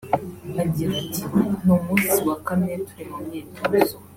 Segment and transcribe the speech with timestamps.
[0.63, 1.21] Agira ati“
[1.63, 3.95] Ni umunsi wa kane turi mu myitozo